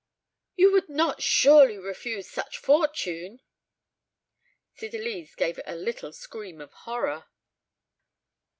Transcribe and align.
You 0.55 0.71
would 0.71 0.89
not 0.89 1.21
surely 1.21 1.77
refuse 1.77 2.27
such 2.27 2.57
fortune?" 2.57 3.39
Cydalise 4.75 5.35
gave 5.35 5.59
a 5.63 5.75
little 5.75 6.11
scream 6.11 6.59
of 6.59 6.73
horror. 6.73 7.25